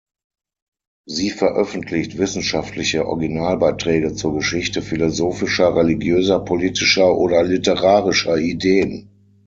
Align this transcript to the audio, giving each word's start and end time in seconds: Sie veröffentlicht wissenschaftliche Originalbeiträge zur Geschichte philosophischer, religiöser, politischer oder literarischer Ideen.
Sie 1.05 1.29
veröffentlicht 1.29 2.17
wissenschaftliche 2.17 3.05
Originalbeiträge 3.05 4.15
zur 4.15 4.33
Geschichte 4.33 4.81
philosophischer, 4.81 5.75
religiöser, 5.75 6.39
politischer 6.39 7.15
oder 7.15 7.43
literarischer 7.43 8.35
Ideen. 8.39 9.09